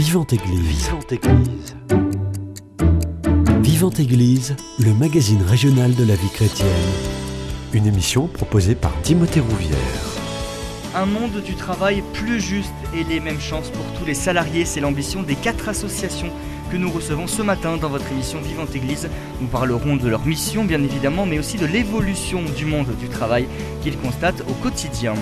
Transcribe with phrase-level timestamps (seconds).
[0.00, 0.86] Vivante Église.
[0.86, 1.76] Vivante Église.
[3.60, 6.68] Vivante Église, le magazine régional de la vie chrétienne.
[7.74, 9.76] Une émission proposée par Timothée Rouvière.
[10.94, 14.80] Un monde du travail plus juste et les mêmes chances pour tous les salariés, c'est
[14.80, 16.30] l'ambition des quatre associations
[16.72, 19.10] que nous recevons ce matin dans votre émission Vivante Église.
[19.38, 23.46] Nous parlerons de leur mission bien évidemment, mais aussi de l'évolution du monde du travail
[23.82, 25.12] qu'ils constatent au quotidien.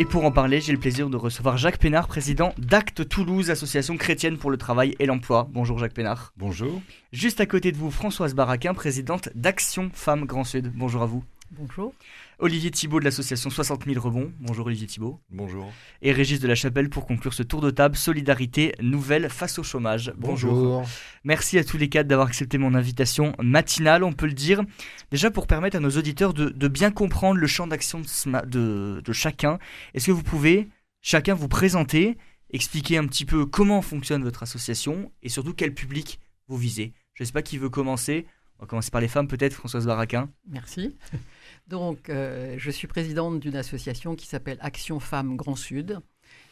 [0.00, 3.96] Et pour en parler, j'ai le plaisir de recevoir Jacques Pénard, président d'Acte Toulouse, association
[3.96, 5.48] chrétienne pour le travail et l'emploi.
[5.50, 6.32] Bonjour Jacques Pénard.
[6.36, 6.80] Bonjour.
[7.12, 10.70] Juste à côté de vous, Françoise Baraquin, présidente d'Action Femmes Grand Sud.
[10.72, 11.24] Bonjour à vous.
[11.50, 11.92] Bonjour.
[12.40, 14.32] Olivier Thibault de l'association 60 000 rebonds.
[14.38, 15.20] Bonjour Olivier Thibault.
[15.28, 15.72] Bonjour.
[16.02, 19.64] Et Régis de la Chapelle pour conclure ce tour de table Solidarité nouvelle face au
[19.64, 20.12] chômage.
[20.16, 20.84] Bonjour.
[21.24, 24.62] Merci à tous les quatre d'avoir accepté mon invitation matinale, on peut le dire.
[25.10, 28.02] Déjà pour permettre à nos auditeurs de, bien comprendre le champ d'action
[28.46, 29.58] de, de chacun,
[29.94, 30.68] est-ce que vous pouvez
[31.00, 32.18] chacun vous présenter,
[32.50, 36.92] expliquer un petit peu comment fonctionne votre association et surtout quel public vous visez?
[37.14, 38.26] Je ne sais pas qui veut commencer.
[38.60, 40.30] On va commencer par les femmes peut-être, Françoise Baraquin.
[40.48, 40.96] Merci.
[41.68, 46.00] Donc, euh, je suis présidente d'une association qui s'appelle Action Femmes Grand Sud,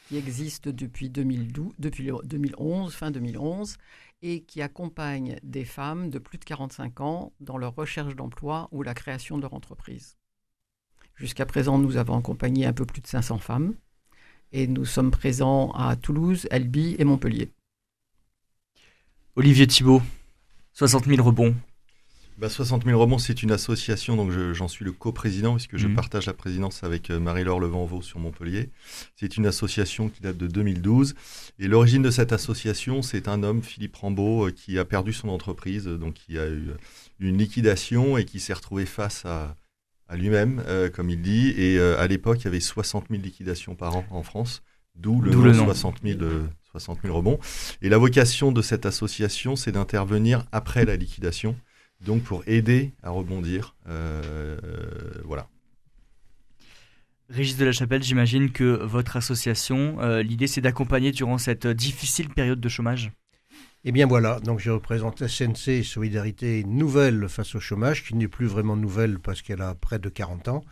[0.08, 3.78] qui existe depuis, 2012, depuis 2011, fin 2011,
[4.20, 8.82] et qui accompagne des femmes de plus de 45 ans dans leur recherche d'emploi ou
[8.82, 10.16] la création de leur entreprise.
[11.14, 13.74] Jusqu'à présent, nous avons accompagné un peu plus de 500 femmes,
[14.52, 17.50] et nous sommes présents à Toulouse, Albi et Montpellier.
[19.34, 20.02] Olivier Thibault,
[20.74, 21.54] 60 000 rebonds,
[22.38, 25.94] bah, 60 000 rebonds, c'est une association, donc j'en suis le coprésident, puisque je mhm.
[25.94, 28.68] partage la présidence avec euh, Marie-Laure Levanvaux sur Montpellier.
[29.14, 31.14] C'est une association qui date de 2012.
[31.58, 35.30] Et l'origine de cette association, c'est un homme, Philippe Rambaud, euh, qui a perdu son
[35.30, 36.72] entreprise, donc qui a eu
[37.20, 39.56] une liquidation et qui s'est retrouvé face à,
[40.06, 41.54] à lui-même, euh, comme il dit.
[41.56, 44.62] Et à l'époque, il y avait 60 000 liquidations par an en France,
[44.94, 46.18] d'où le, nom 60 000,
[46.72, 47.38] 60 000 rebonds.
[47.80, 51.56] Et la vocation de cette association, c'est d'intervenir après la liquidation
[52.00, 53.74] donc pour aider à rebondir.
[53.88, 54.56] Euh,
[55.24, 55.48] voilà.
[57.28, 62.28] Régis de la Chapelle, j'imagine que votre association, euh, l'idée c'est d'accompagner durant cette difficile
[62.28, 63.10] période de chômage
[63.82, 68.46] Eh bien voilà, donc je représente SNC Solidarité Nouvelle face au chômage, qui n'est plus
[68.46, 70.64] vraiment nouvelle parce qu'elle a près de 40 ans,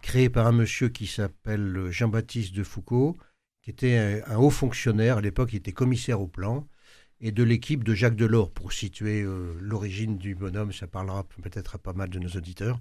[0.00, 3.16] créée par un monsieur qui s'appelle Jean-Baptiste de Foucault,
[3.62, 6.64] qui était un, un haut fonctionnaire, à l'époque il était commissaire au plan,
[7.20, 10.72] et de l'équipe de Jacques Delors pour situer euh, l'origine du bonhomme.
[10.72, 12.78] Ça parlera peut-être à pas mal de nos auditeurs.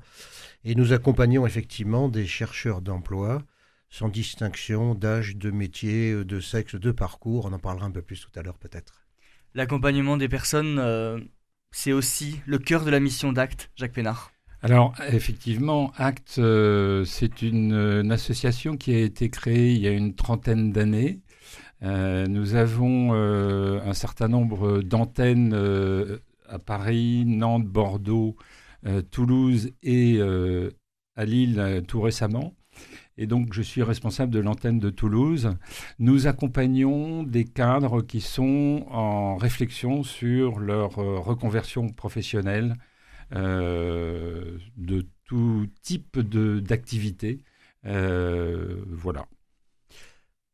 [0.63, 3.43] Et nous accompagnons effectivement des chercheurs d'emploi
[3.89, 7.45] sans distinction d'âge, de métier, euh, de sexe, de parcours.
[7.45, 9.07] On en parlera un peu plus tout à l'heure peut-être.
[9.53, 11.19] L'accompagnement des personnes, euh,
[11.71, 14.31] c'est aussi le cœur de la mission d'Acte, Jacques Pénard.
[14.61, 16.41] Alors, effectivement, Acte,
[17.05, 21.26] c'est une, association qui a été créée il y a une trentaine d'années euh,
[21.81, 28.35] nous avons euh, un certain nombre d'antennes euh, à Paris, Nantes, Bordeaux,
[29.11, 30.21] Toulouse et
[31.15, 32.53] à Lille tout récemment.
[33.17, 35.49] Et donc, je suis responsable de l'antenne de Toulouse.
[35.99, 42.75] Nous accompagnons des cadres qui sont en réflexion sur leur reconversion professionnelle
[43.31, 47.43] de tout type d'activité.
[47.83, 49.27] voilà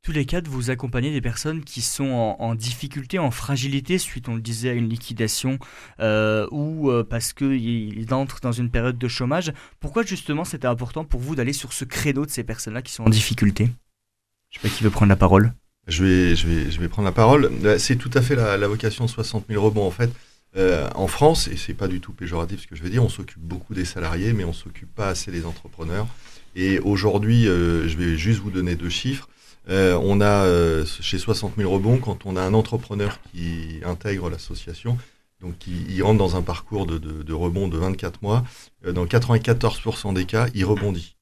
[0.03, 4.35] tous les quatre, vous accompagnez des personnes qui sont en, difficulté, en fragilité, suite, on
[4.35, 5.59] le disait, à une liquidation
[6.01, 9.53] euh, ou euh, parce qu'ils entrent dans une période de chômage.
[9.79, 13.03] Pourquoi justement c'était important pour vous d'aller sur ce créneau de ces personnes-là qui sont
[13.03, 13.71] en difficulté?
[14.49, 15.53] Je ne sais pas qui veut prendre la parole.
[15.87, 17.49] Je vais, je vais, je vais prendre la parole.
[17.63, 20.11] Euh, c'est tout à fait la, vocation de 60 000 rebonds en fait.
[20.95, 23.41] en France, et c'est pas du tout péjoratif ce que je veux dire, on s'occupe
[23.41, 26.07] beaucoup des salariés, mais on s'occupe pas assez des entrepreneurs.
[26.57, 29.29] Et aujourd'hui, je vais juste vous donner deux chiffres.
[29.69, 34.29] Euh, on a euh, chez 60 000 rebonds, quand on a un entrepreneur qui intègre
[34.29, 34.97] l'association,
[35.41, 38.43] donc il, rentre dans un parcours de, de, rebond de 24 mois,
[38.85, 41.15] euh, dans 94% des cas, il rebondit.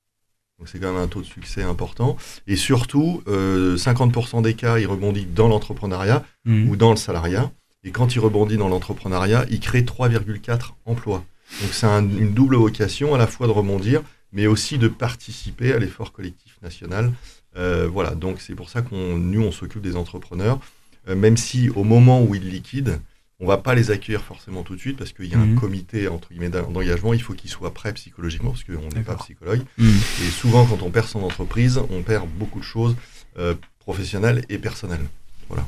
[0.60, 2.18] Donc c'est quand même un taux de succès important.
[2.46, 6.70] Et surtout, 50% des cas, il rebondit dans l'entrepreneuriat mmh.
[6.70, 7.52] ou dans le salariat.
[7.84, 11.24] Et quand il rebondit dans l'entrepreneuriat, il crée 3,4 emplois.
[11.62, 15.80] Donc c'est une double vocation, à la fois de rebondir, mais aussi de participer à
[15.80, 17.12] l'effort collectif national
[17.56, 20.60] voilà, donc c'est pour ça qu'on nous on s'occupe des entrepreneurs,
[21.08, 23.00] euh, même si au moment où ils liquident,
[23.40, 25.60] on va pas les accueillir forcément tout de suite parce qu'il y a un mhm.
[25.60, 27.14] comité entre guillemets d'engagement.
[27.14, 29.62] Il faut qu'ils soient prêts psychologiquement parce qu'on n'est pas psychologue.
[29.80, 29.88] Mhm.
[29.88, 32.96] Et souvent, quand on perd son entreprise, on perd beaucoup de choses
[33.40, 35.08] euh, professionnelles et personnelles.
[35.50, 35.68] Voilà.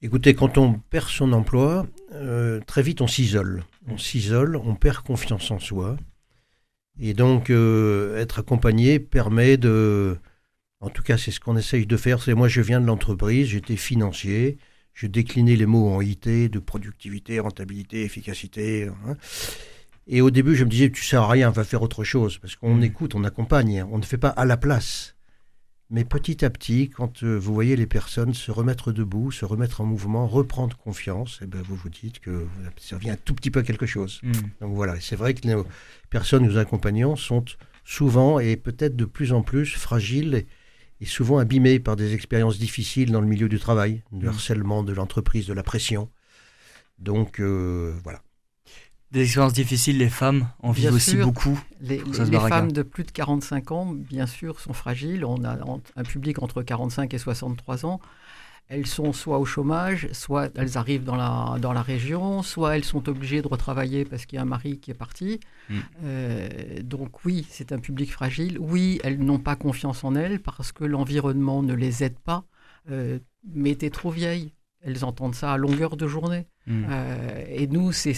[0.00, 1.86] Écoutez, quand on perd son emploi,
[2.66, 3.64] très vite on s'isole.
[3.88, 5.96] On s'isole, on perd confiance en soi.
[7.00, 10.16] Et donc, euh, être accompagné permet de...
[10.80, 12.22] En tout cas, c'est ce qu'on essaye de faire.
[12.22, 14.58] C'est moi, je viens de l'entreprise, j'étais financier,
[14.92, 18.88] je déclinais les mots en IT, de productivité, rentabilité, efficacité.
[19.06, 19.16] hein.
[20.06, 22.38] Et au début, je me disais, tu sers à rien, va faire autre chose.
[22.38, 22.84] Parce qu'on Mm.
[22.84, 25.15] écoute, on accompagne, on ne fait pas à la place.
[25.88, 29.80] Mais petit à petit, quand euh, vous voyez les personnes se remettre debout, se remettre
[29.80, 32.46] en mouvement, reprendre confiance, eh ben, vous vous dites que
[32.76, 34.20] ça revient un tout petit peu à quelque chose.
[34.24, 34.32] Hmm.
[34.60, 35.64] Donc voilà, c'est vrai que nos
[36.10, 37.44] personnes nous accompagnons sont
[37.84, 40.46] souvent et peut-être de plus en plus fragiles et,
[41.00, 44.30] et souvent abîmées par des expériences difficiles dans le milieu du travail, du Mm.
[44.30, 46.10] harcèlement de l'entreprise, de la pression.
[46.98, 48.22] Donc euh, voilà.
[49.16, 51.58] Des expériences difficiles, les femmes en Bien vivent aussi beaucoup.
[51.80, 52.00] Les,
[52.50, 55.24] femmes de plus de 45 ans, bien sûr, sont fragiles.
[55.24, 55.56] On a
[55.96, 57.98] un public entre 45 et 63 ans.
[58.68, 62.84] Elles sont soit au chômage, soit elles arrivent dans la, dans la région, soit elles
[62.84, 65.40] sont obligées de retravailler parce qu'il y a un mari qui est parti.
[65.70, 65.74] Mm.
[66.04, 66.48] Euh,
[66.82, 68.58] donc oui, c'est un public fragile.
[68.60, 72.44] Oui, elles n'ont pas confiance en elles parce que l'environnement ne les aide pas.
[72.90, 73.18] Euh,
[73.50, 74.52] mais t'es trop vieille.
[74.86, 76.46] Elles entendent ça à longueur de journée.
[76.68, 76.84] Hmm.
[76.88, 78.14] Euh, et nous, c'est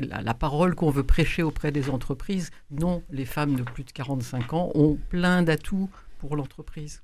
[0.00, 2.50] la, la parole qu'on veut prêcher auprès des entreprises.
[2.70, 7.02] Non, les femmes de plus de 45 ans ont plein d'atouts pour l'entreprise.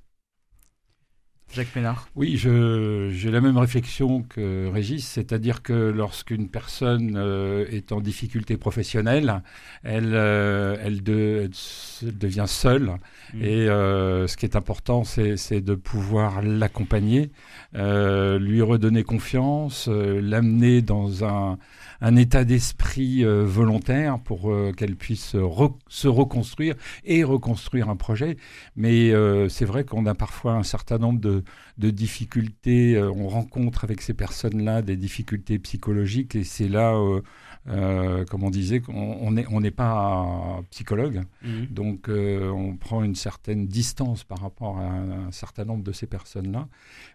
[1.53, 2.07] Jacques Ménard.
[2.15, 8.57] Oui, j'ai la même réflexion que Régis, c'est-à-dire que lorsqu'une personne euh, est en difficulté
[8.57, 9.41] professionnelle,
[9.83, 12.91] elle, euh, elle, de- elle se- devient seule.
[13.33, 13.41] Mm.
[13.41, 17.31] Et euh, ce qui est important, c'est de pouvoir l'accompagner,
[17.73, 21.57] lui redonner confiance, l'amener dans un,
[22.01, 28.37] un état d'esprit volontaire pour qu'elle puisse re- se reconstruire et reconstruire un projet.
[28.75, 29.11] Mais
[29.49, 31.36] c'est vrai qu'on a parfois un certain nombre de,
[31.77, 32.95] de difficultés.
[32.95, 37.21] euh, on rencontre avec ces personnes-là des difficultés psychologiques et c'est là, euh,
[37.67, 41.23] euh, comme on disait, qu'on on n'est on pas psychologue.
[41.43, 41.65] Hmm.
[41.69, 46.07] Donc on prend une certaine distance par rapport à un, un certain nombre de ces
[46.07, 46.67] personnes-là.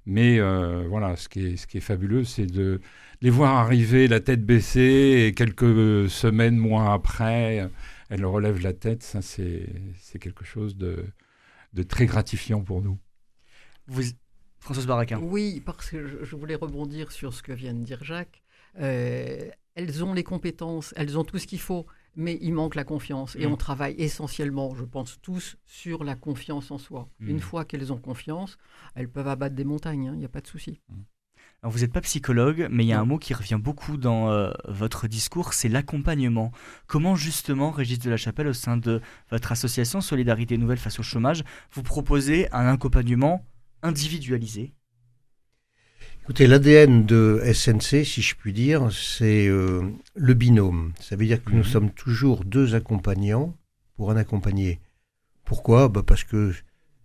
[0.07, 0.41] Mais
[0.89, 2.81] voilà, ce qui est, ce qui est fabuleux, c'est de
[3.21, 7.69] les voir arriver la tête baissée et quelques semaines, mois après,
[8.11, 9.03] elles relèvent la tête.
[9.03, 9.69] Ça, c'est
[9.99, 11.05] c'est quelque chose de,
[11.73, 12.99] de très gratifiant pour nous.
[13.87, 14.03] Vous...
[14.59, 15.19] Françoise Baraquin.
[15.19, 18.43] Oui, parce que je, voulais rebondir sur ce que vient de dire Jacques.
[18.79, 22.85] Euh, elles ont les compétences, elles ont tout ce qu'il faut, mais il manque la
[22.85, 23.35] confiance.
[23.37, 23.53] Et Mm.
[23.53, 27.09] on travaille essentiellement, je pense tous, sur la confiance en soi.
[27.19, 27.29] Mm.
[27.29, 28.57] Une fois qu'elles ont confiance,
[28.95, 30.81] elles peuvent abattre des montagnes, hein, il n'y a pas de souci.
[31.63, 34.31] Alors, vous n'êtes pas psychologue, mais il y a un mot qui revient beaucoup dans
[34.31, 36.51] euh, votre discours, c'est l'accompagnement.
[36.89, 39.01] Comment justement, Régis de la Chapelle, au sein de
[39.31, 43.45] votre association Solidarité Nouvelle face au chômage, vous proposez un accompagnement
[43.83, 44.73] individualisé
[46.23, 49.83] Écoutez, l'ADN de SNC, si je puis dire, c'est euh,
[50.15, 50.93] le binôme.
[51.01, 51.57] Ça veut dire que Mhm.
[51.59, 53.57] nous sommes toujours deux accompagnants
[53.97, 54.81] pour un accompagné.
[55.45, 55.89] Pourquoi?
[55.89, 56.55] Bah Parce que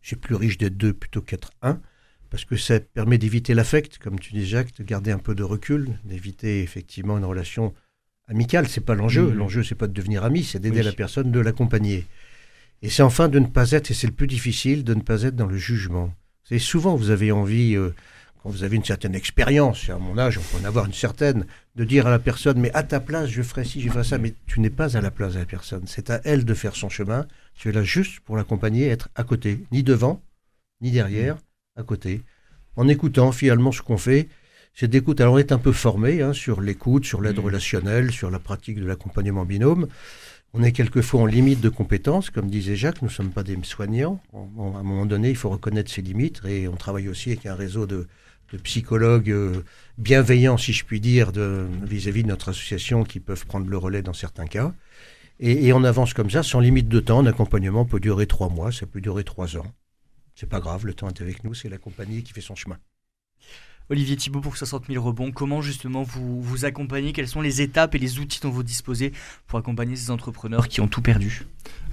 [0.03, 1.81] c'est plus riche d'être deux plutôt qu'être un.
[2.29, 5.43] Parce que ça permet d'éviter l'affect, comme tu dis Jacques, de garder un peu de
[5.43, 7.73] recul, d'éviter effectivement une relation
[8.27, 8.67] amicale.
[8.67, 9.29] C'est pas l'enjeu.
[9.31, 9.33] Mhm.
[9.37, 10.85] L'enjeu, c'est pas de devenir ami, c'est d'aider Oui.
[10.85, 12.05] la personne, de l'accompagner.
[12.83, 15.23] Et c'est enfin de ne pas être, et c'est le plus difficile, de ne pas
[15.23, 16.13] être dans le jugement.
[16.47, 17.93] C'est souvent vous avez envie, euh,
[18.41, 20.93] quand vous avez une certaine expérience, et à mon âge, on peut en avoir une
[20.93, 21.45] certaine,
[21.75, 24.17] de dire à la personne, mais à ta place, je ferai ci, je ferai ça,
[24.17, 25.83] mais tu n'es pas à la place de la personne.
[25.87, 27.27] C'est à elle de faire son chemin.
[27.55, 30.21] Tu es là juste pour l'accompagner, être à côté, ni devant,
[30.81, 31.37] ni derrière,
[31.75, 32.21] à côté.
[32.75, 34.29] En écoutant finalement ce qu'on fait,
[34.73, 35.19] c'est d'écoute.
[35.19, 37.45] Alors on est un peu formé hein, sur l'écoute, sur l'aide Mhm.
[37.45, 39.87] relationnelle, sur la pratique de l'accompagnement binôme.
[40.53, 43.57] On est quelquefois en limite de compétences, comme disait Jacques, nous ne sommes pas des
[43.63, 44.21] soignants.
[44.33, 47.45] On- à un moment donné, il faut reconnaître ses limites et on travaille aussi avec
[47.45, 48.07] un réseau de,
[48.63, 49.61] psychologues euh,
[49.97, 51.31] bienveillants, si je puis dire,
[51.83, 54.73] vis-à-vis de notre association qui peuvent prendre le relais dans certains cas.
[55.39, 57.19] Et, et on avance comme ça, sans limite de temps.
[57.19, 59.65] Un accompagnement peut durer trois mois, ça peut durer trois ans.
[60.35, 62.77] C'est pas grave, le temps est avec nous, c'est la compagnie qui fait son chemin.
[63.89, 67.13] Olivier Thibault pour 60 000 rebonds, comment justement vous vous accompagnez?
[67.13, 69.13] Quelles sont les étapes et les outils dont vous disposez
[69.47, 71.43] pour accompagner ces entrepreneurs qui ont tout perdu?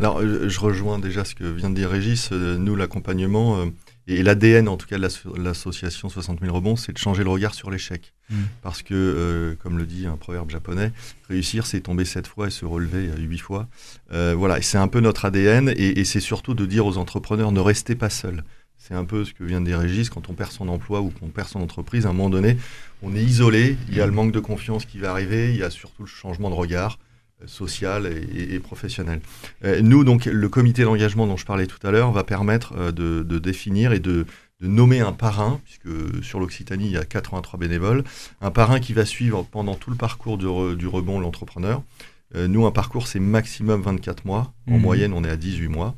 [0.00, 2.30] Alors, euh, je rejoins déjà ce que vient de dire Régis.
[2.32, 3.66] Euh, Nous, l'accompagnement euh,
[4.08, 7.30] et l'ADN, en tout cas, de l'asso- l'association 60 000 rebonds, c'est de changer le
[7.30, 8.12] regard sur l'échec.
[8.28, 8.34] Mm.
[8.62, 10.90] Parce que, euh, comme le dit un proverbe japonais,
[11.28, 13.68] réussir, c'est tomber sept fois et se relever huit fois.
[14.12, 17.52] Euh, voilà, c'est un peu notre ADN, et, et c'est surtout de dire aux entrepreneurs,
[17.52, 18.42] ne restez pas seuls.
[18.86, 21.08] C'est un peu ce que vient de dire Régis, quand on perd son emploi ou
[21.08, 22.58] qu'on perd son entreprise, à un moment donné,
[23.02, 25.62] on est isolé, il y a le manque de confiance qui va arriver, il y
[25.62, 26.98] a surtout le changement de regard
[27.42, 29.20] euh, social et, professionnel.
[29.64, 32.92] Euh, nous, donc, le comité d'engagement dont je parlais tout à l'heure va permettre euh,
[32.92, 34.26] de, de définir et de,
[34.60, 38.04] de nommer un parrain, puisque sur l'Occitanie, il y a 83 bénévoles,
[38.42, 41.82] un parrain qui va suivre pendant tout le parcours de re- du rebond l'entrepreneur.
[42.36, 44.52] Nous, un parcours, c'est maximum 24 mois.
[44.68, 44.80] En Mhm.
[44.82, 45.94] moyenne, on est à 18 mois.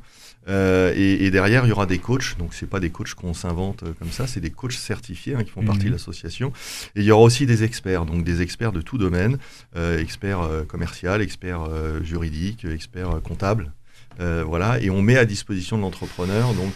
[0.49, 2.37] Euh, et, et derrière, il y aura des coachs.
[2.37, 5.43] Donc, c'est pas des coachs qu'on s'invente euh, comme ça, c'est des coachs certifiés hein,
[5.43, 5.87] qui font partie Mhm.
[5.87, 6.53] de l'association.
[6.95, 9.37] Et il y aura aussi des experts, donc des experts de tout domaine,
[9.75, 13.73] euh, experts euh, commercial, experts euh, juridiques, experts comptables.
[14.19, 16.73] Voilà, et on met à disposition de l'entrepreneur donc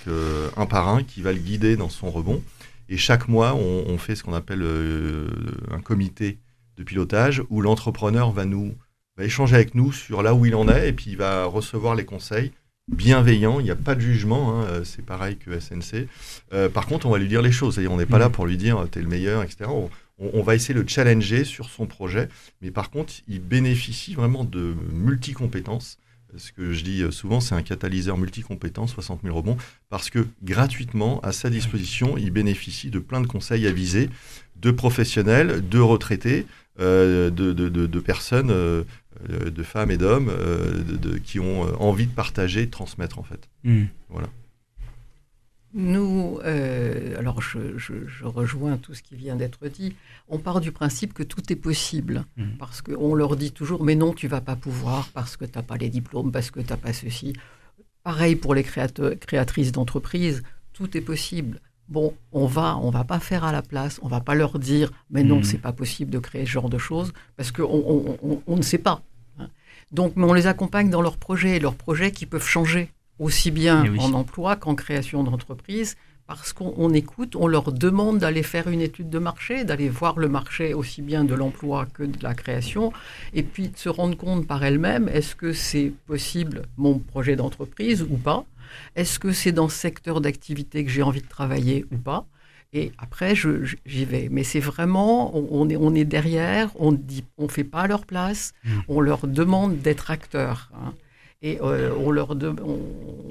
[0.58, 2.44] un par un qui va le guider dans son rebond.
[2.88, 4.64] Et chaque mois, on, on fait ce qu'on appelle
[5.72, 6.38] un comité
[6.78, 8.76] de pilotage où l'entrepreneur va nous
[9.18, 11.96] va échanger avec nous sur là où il en est et puis il va recevoir
[11.96, 12.52] les conseils
[12.92, 13.60] bienveillants.
[13.60, 16.08] Il n'y a pas de jugement, hein, euh, c'est pareil que SNC.
[16.54, 17.76] Euh, par contre, on va lui dire les choses.
[17.76, 18.22] C'est-à-dire, on n'est pas Mhm.
[18.24, 19.66] là pour lui dire t'es le meilleur, etc.
[19.70, 22.30] On, on- on va essayer de le challenger sur son projet,
[22.62, 25.98] mais par contre, il bénéficie vraiment de multi-compétences.
[26.38, 29.58] Ce que je dis euh, souvent, c'est un catalyseur multi-compétences, 60 000 rebonds,
[29.90, 34.10] parce que gratuitement, à sa disposition, il bénéficie de plein de conseils avisés
[34.56, 36.46] de professionnels, de retraités,
[36.80, 38.84] euh, de, de- de- de personnes, euh, euh,
[39.30, 43.20] de femmes et d'hommes, euh, de- de- qui ont euh, envie de partager, de transmettre
[43.20, 43.50] en fait.
[43.64, 43.86] Hmm.
[45.74, 49.96] Nous, euh, alors je, je- je rejoins tout ce qui vient d'être dit,
[50.28, 52.58] on part du principe que tout est possible, Mhm.
[52.60, 55.64] parce qu'on leur dit toujours, mais non, tu vas pas pouvoir, parce que tu n'as
[55.64, 57.34] pas les diplômes, parce que tu n'as pas ceci.
[58.04, 61.62] Pareil pour les créateurs, créatrices d'entreprises, tout est possible.
[61.92, 64.92] Bon, on va, on va pas faire à la place, on va pas leur dire,
[65.10, 65.44] mais non, Mhm.
[65.44, 68.62] c'est pas possible de créer ce genre de choses, parce qu'on on, on- on ne
[68.62, 69.02] sait pas.
[69.40, 69.50] hein.
[69.92, 73.86] Donc, mais on les accompagne dans leurs projets, leurs projets qui peuvent changer aussi bien
[73.86, 74.00] oui.
[74.00, 78.82] en emploi qu'en création d'entreprise, parce qu'on on écoute, on leur demande d'aller faire une
[78.82, 82.94] étude de marché, d'aller voir le marché aussi bien de l'emploi que de la création,
[83.34, 88.02] et puis de se rendre compte par elles-mêmes, est-ce que c'est possible mon projet d'entreprise
[88.04, 88.46] ou pas?
[88.96, 92.26] Est-ce que c'est dans ce secteur d'activité que j'ai envie de travailler ou pas?
[92.74, 94.30] Et après, j'y vais.
[94.32, 97.88] Mais c'est vraiment, on, on est, on est derrière, on dit, on fait pas à
[97.88, 98.70] leur place, Mm.
[98.88, 100.72] on leur demande d'être acteurs.
[100.76, 100.94] hein.
[101.42, 102.80] Et euh, on, leur de- on,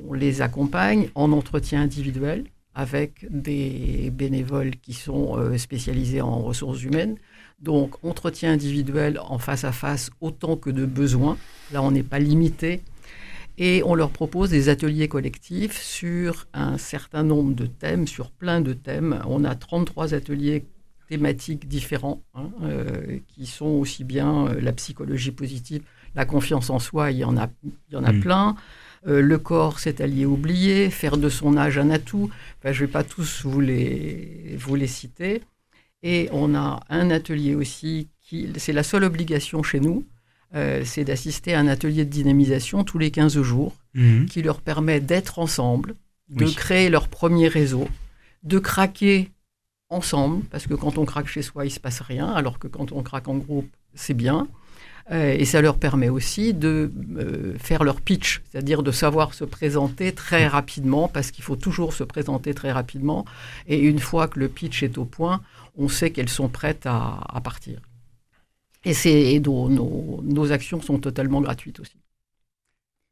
[0.09, 6.83] on les accompagne en entretien individuel avec des bénévoles qui sont euh, spécialisés en ressources
[6.83, 7.17] humaines.
[7.61, 11.37] Donc, entretien individuel en face à face autant que de besoin.
[11.73, 12.81] Là, on n'est pas limité.
[13.59, 18.63] Et on leur propose des ateliers collectifs sur un certain nombre de thèmes, sur plein
[18.63, 19.21] de thèmes.
[19.27, 20.65] On a 33 ateliers
[21.11, 25.83] thématiques différents, hein, euh, qui sont aussi bien euh, la psychologie positive,
[26.15, 28.21] la confiance en soi, il y en a, il y en a Mm.
[28.21, 28.57] plein.
[29.07, 32.31] Euh, le corps, c'est allié oublié, faire de son âge un atout.
[32.59, 35.43] Enfin, je ne vais pas tous vous les, vous les citer.
[36.03, 40.05] Et on a un atelier aussi, qui, c'est la seule obligation chez nous,
[40.55, 44.27] euh, c'est d'assister à un atelier de dynamisation tous les 15 jours Mhm.
[44.27, 45.95] qui leur permet d'être ensemble,
[46.29, 46.55] de Oui.
[46.55, 47.89] créer leur premier réseau,
[48.45, 49.31] de craquer
[49.89, 52.93] ensemble, parce que quand on craque chez soi, il se passe rien, alors que quand
[52.93, 54.47] on craque en groupe, c'est bien.
[55.11, 59.45] Euh, et ça leur permet aussi de euh, faire leur pitch, c'est-à-dire de savoir se
[59.45, 63.25] présenter très rapidement, parce qu'il faut toujours se présenter très rapidement.
[63.67, 65.41] Et une fois que le pitch est au point,
[65.77, 67.81] on sait qu'elles sont prêtes à, à partir.
[68.85, 71.97] Et, c'est- et nos, nos- nos actions sont totalement gratuites aussi.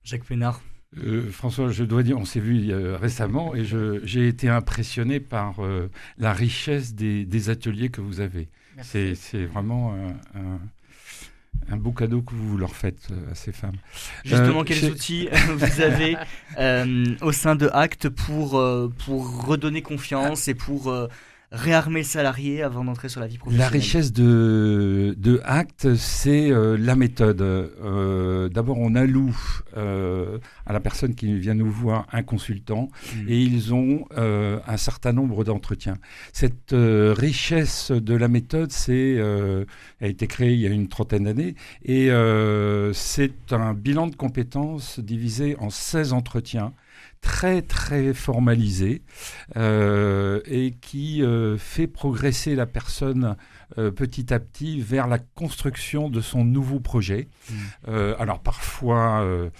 [0.04, 0.62] Jacques Pénard.
[1.04, 5.20] Euh, François, je dois dire, on s'est vu euh, récemment et je- j'ai été impressionné
[5.20, 8.48] par euh, la richesse des, des ateliers que vous avez.
[8.82, 10.60] C'est c'est vraiment un, un-
[11.70, 13.76] un beau cadeau que vous leur faites euh, à ces femmes.
[14.24, 16.16] Justement, Euh, quels outils vous avez
[16.58, 18.62] euh, au sein de Acte pour,
[19.04, 20.92] pour redonner confiance et pour
[21.50, 26.50] réarmer le salarié avant d'entrer sur la vie La professionnelle richesse de, de Act, c'est
[26.50, 27.40] euh, la méthode.
[27.40, 29.36] Euh, D'abord, on alloue
[29.76, 33.28] euh, à la personne qui vient nous voir un consultant Mm.
[33.28, 35.96] et ils ont euh, un certain nombre d'entretiens.
[36.32, 39.64] Cette euh, richesse de la méthode, c'est euh,
[40.00, 44.16] a été créée il y a une trentaine d'années et euh, c'est un bilan de
[44.16, 46.72] compétences divisé en 16 entretiens
[47.20, 49.02] très très formalisé
[49.56, 53.36] euh, et qui euh, fait progresser la personne
[53.76, 57.28] euh, petit à petit vers la construction de son nouveau projet.
[57.50, 57.54] Mm.
[57.88, 59.50] Euh, alors parfois, euh,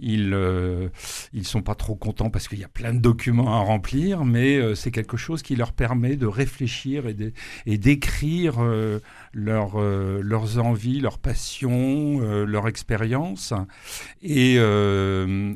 [0.00, 0.34] ils
[1.34, 4.74] ils sont pas trop contents parce qu'il y a plein de documents à remplir, mais
[4.74, 7.04] c'est quelque chose qui leur permet de réfléchir
[7.66, 8.58] et d'écrire
[9.32, 13.52] leur, leurs envies, leurs passions, leur expérience.
[14.22, 14.58] Et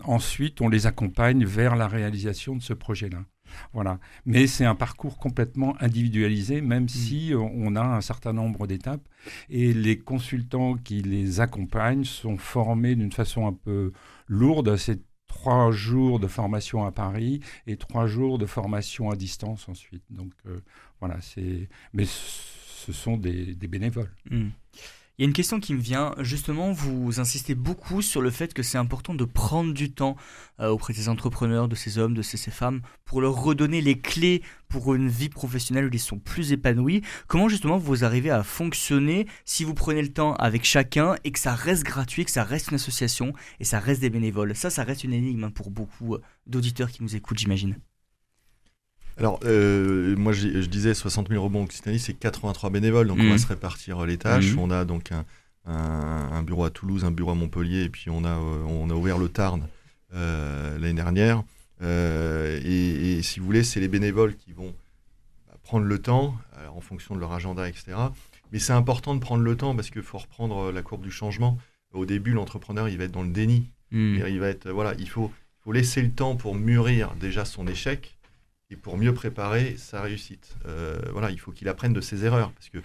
[0.05, 3.21] ensuite, on les accompagne vers la réalisation de ce projet-là.
[3.73, 3.99] Voilà.
[4.27, 9.07] Mais c'est un parcours complètement individualisé, même si euh, on a un certain nombre d'étapes.
[9.49, 13.93] Et les consultants qui les accompagnent sont formés d'une façon un peu
[14.29, 14.77] lourde.
[14.77, 20.05] C'est trois jours de formation à Paris et trois jours de formation à distance ensuite.
[20.11, 20.61] Donc euh,
[21.01, 21.69] voilà, c'est.
[21.93, 24.11] Mais ce sont des, des bénévoles.
[24.31, 24.49] Mm.
[25.19, 26.15] Il y a une question qui me vient.
[26.21, 30.17] Justement, vous insistez beaucoup sur le fait que c'est important de prendre du temps
[30.59, 33.99] euh, auprès des entrepreneurs, de ces hommes, de ces, ces, femmes, pour leur redonner les
[33.99, 37.03] clés pour une vie professionnelle où ils sont plus épanouis.
[37.27, 41.39] Comment justement vous arrivez à fonctionner si vous prenez le temps avec chacun et que
[41.39, 44.57] ça reste gratuit, que ça reste une association et ça reste des bénévoles?
[44.57, 47.77] Ça, ça reste une énigme hein, pour beaucoup euh, d'auditeurs qui nous écoutent, j'imagine.
[49.19, 53.31] Alors, euh, moi, je, disais 60 000 rebonds Occitanie, c'est 83 bénévoles, donc on va
[53.33, 53.39] Mhm.
[53.39, 54.53] se répartir euh, les tâches.
[54.53, 54.59] Mhm.
[54.59, 55.25] On a donc un,
[55.67, 58.89] un- un bureau à Toulouse, un bureau à Montpellier, et puis on a, euh, on
[58.91, 59.67] a ouvert le Tarn
[60.15, 61.43] euh, l'année dernière.
[61.83, 64.75] Euh, et, et si vous voulez, c'est les bénévoles qui vont
[65.49, 66.35] bah, prendre le temps
[66.75, 67.93] en fonction de leur agenda, etc.
[68.53, 71.59] Mais c'est important de prendre le temps parce qu'il faut reprendre la courbe du changement.
[71.93, 73.69] Au début, l'entrepreneur, il va être dans le déni.
[73.91, 74.17] Hmm.
[74.27, 77.67] Il va être, voilà, il faut, il faut laisser le temps pour mûrir déjà son
[77.67, 78.17] échec
[78.73, 80.57] et pour mieux préparer sa réussite.
[80.67, 82.79] Euh, voilà, il faut qu'il apprenne de ses erreurs parce que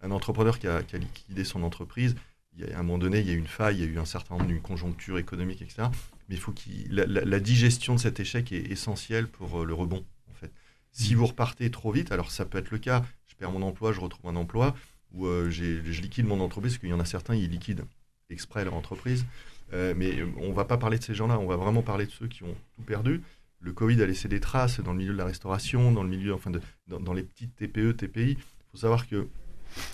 [0.00, 2.14] un entrepreneur qui a, qui a liquidé son entreprise,
[2.56, 3.88] il y a, à un moment donné, il y a eu une faille, il y
[3.88, 5.88] a eu un certain nombre d'une conjoncture économique, etc.
[6.28, 9.64] Mais il faut qu'il, la, la- la digestion de cet échec est essentielle pour euh,
[9.64, 10.04] le rebond.
[10.30, 10.52] En fait,
[10.92, 13.04] si vous repartez trop vite, alors ça peut être le cas.
[13.28, 14.74] Je perds mon emploi, je retrouve un emploi
[15.12, 17.84] ou euh, je liquide mon entreprise parce qu'il y en a certains, ils liquident
[18.30, 19.24] exprès leur entreprise.
[19.72, 22.26] Euh, mais on va pas parler de ces gens-là, on va vraiment parler de ceux
[22.28, 23.22] qui ont tout perdu.
[23.62, 26.34] Le Covid a laissé des traces dans le milieu de la restauration, dans le milieu,
[26.34, 28.32] enfin, de- dans, dans les petites TPE, TPI.
[28.32, 28.36] Il
[28.72, 29.28] faut savoir que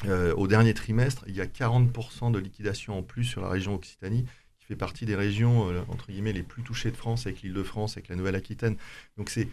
[0.07, 3.75] euh, au dernier trimestre, il y a 40% de liquidation en plus sur la région
[3.75, 4.25] Occitanie,
[4.59, 7.97] qui fait partie des régions euh, entre guillemets les plus touchées de France, avec l'Île-de-France,
[7.97, 8.77] avec la Nouvelle-Aquitaine.
[9.17, 9.49] Donc c'est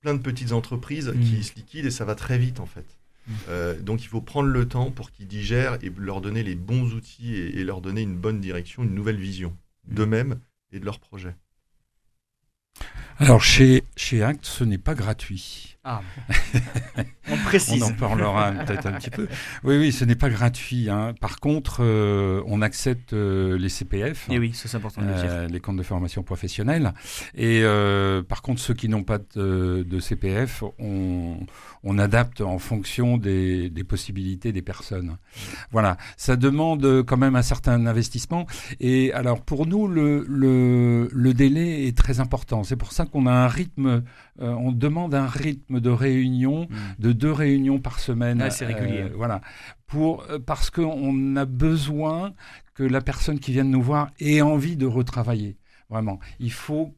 [0.00, 1.20] plein de petites entreprises Mhm.
[1.22, 2.86] qui se liquident et ça va très vite en fait.
[3.28, 3.34] Mhm.
[3.50, 6.92] Euh, donc il faut prendre le temps pour qu'ils digèrent et leur donner les bons
[6.94, 9.56] outils et, et leur donner une bonne direction, une nouvelle vision
[9.86, 10.40] d'eux-mêmes
[10.72, 11.36] et de leur projet.
[13.18, 15.76] Alors chez, chez Act, ce n'est pas gratuit.
[15.84, 16.00] Ah.
[17.28, 17.82] On On précise.
[17.82, 19.26] en parlera peut-être un petit peu.
[19.64, 20.88] Oui, oui, ce n'est pas gratuit.
[20.90, 21.14] hein.
[21.20, 24.28] Par contre, euh, on accepte euh, les CPF.
[24.30, 26.92] Et oui, ça c'est important euh, les comptes de formation professionnelle.
[27.34, 27.62] Et
[28.28, 31.38] par contre, ceux qui n'ont pas de, de CPF, on,
[31.82, 35.16] on adapte en fonction des, des possibilités des personnes.
[35.72, 38.46] Voilà, ça demande quand même un certain investissement.
[38.78, 42.62] Et alors, pour nous, le, le, le délai est très important.
[42.62, 44.02] C'est pour ça qu'on a un rythme,
[44.40, 46.76] euh, on demande un rythme de réunion Hmm.
[46.98, 48.40] de deux réunions par semaine.
[48.40, 49.02] Ah, c'est régulier.
[49.02, 49.40] Euh, voilà.
[49.86, 52.32] Pour, euh, parce qu'on a besoin
[52.74, 55.56] que la personne qui vient de nous voir ait envie de retravailler.
[55.90, 56.18] Vraiment.
[56.40, 56.94] Il faut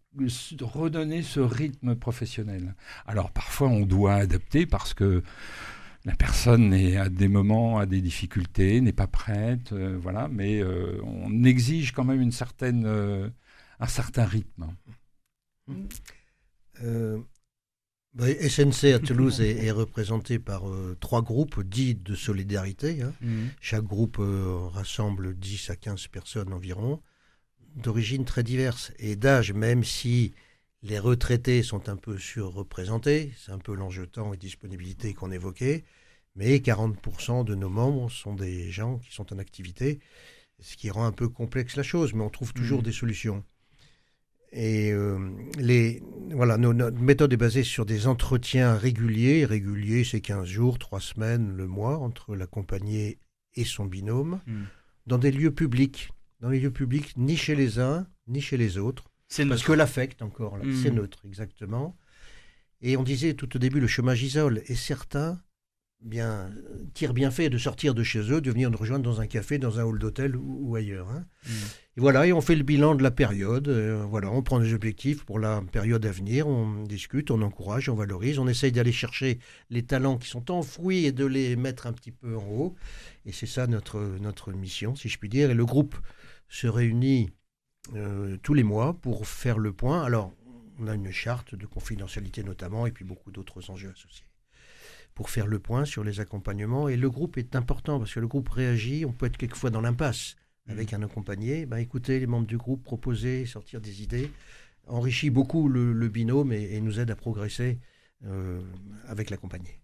[0.60, 2.76] redonner ce rythme professionnel.
[3.06, 5.24] Alors parfois on doit adapter parce que
[6.04, 10.28] la personne est à des moments a des difficultés, n'est pas prête, euh, voilà.
[10.30, 13.28] Mais euh, on exige quand même une certaine, euh,
[13.80, 14.66] un certain rythme.
[15.70, 15.74] Euh,
[18.14, 23.02] bah, SNC à Toulouse est, est représenté par euh, trois groupes dits de solidarité.
[23.02, 23.12] hein.
[23.20, 23.46] Hmm.
[23.60, 27.00] Chaque groupe euh, rassemble 10 à 15 personnes environ,
[27.76, 30.32] d'origines très diverses et d'âge, même si
[30.82, 35.82] les retraités sont un peu surreprésentés, c'est un peu l'enjeu temps et disponibilité qu'on évoquait,
[36.36, 39.98] mais 40% de nos membres sont des gens qui sont en activité,
[40.60, 42.84] ce qui rend un peu complexe la chose, mais on trouve toujours Mhm.
[42.84, 43.44] des solutions.
[44.56, 45.18] Et euh,
[45.58, 49.44] les, voilà, nos- notre méthode est basée sur des entretiens réguliers.
[49.44, 53.18] Réguliers, c'est 15 jours, 3 semaines, le mois, entre l'accompagné
[53.54, 54.64] et son binôme, Hmm.
[55.06, 56.10] dans des lieux publics.
[56.40, 59.04] Dans les lieux publics, ni chez les uns, ni chez les autres.
[59.28, 61.96] C'est Parce que l'affect, encore, là, c'est neutre, exactement.
[62.80, 64.62] Et on disait tout au début, le chômage isole.
[64.68, 65.40] Et certains
[66.04, 66.50] bien,
[66.92, 69.58] tirent bien fait de sortir de chez eux, de venir nous rejoindre dans un café,
[69.58, 71.08] dans un hall d'hôtel ou, ou ailleurs.
[71.10, 71.26] hein.
[71.46, 71.50] Hmm.
[71.96, 73.68] Et voilà, et on fait le bilan de la période.
[73.68, 77.88] euh, voilà, on prend des objectifs pour la période à venir, on discute, on encourage,
[77.88, 79.38] on valorise, on essaye d'aller chercher
[79.70, 82.74] les talents qui sont enfouis et de les mettre un petit peu en haut.
[83.26, 85.50] Et c'est ça notre, notre mission, si je puis dire.
[85.50, 85.96] Et le groupe
[86.48, 87.30] se réunit
[87.94, 90.02] euh, tous les mois pour faire le point.
[90.04, 90.34] Alors,
[90.78, 94.26] on a une charte de confidentialité notamment, et puis beaucoup d'autres enjeux associés
[95.14, 96.88] pour faire le point sur les accompagnements.
[96.88, 99.04] Et le groupe est important parce que le groupe réagit.
[99.04, 101.66] On peut être quelquefois dans l'impasse avec un accompagné.
[101.66, 104.30] Ben, écoutez, les membres du groupe proposer, sortir des idées,
[104.86, 107.78] enrichit beaucoup le, le binôme et, et nous aide à progresser
[108.24, 108.60] euh,
[109.06, 109.80] avec l'accompagné.